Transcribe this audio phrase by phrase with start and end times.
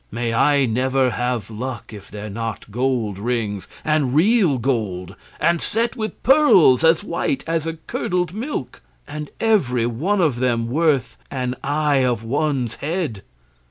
[0.09, 5.95] May I never have luck if they're not gold rings, and real gold, and set
[5.95, 11.55] with pearls as white as a curdled milk, and every one of them worth an
[11.63, 13.21] eye of one's head!